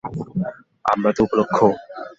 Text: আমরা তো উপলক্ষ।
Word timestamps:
আমরা 0.85 1.11
তো 1.15 1.21
উপলক্ষ। 1.23 1.57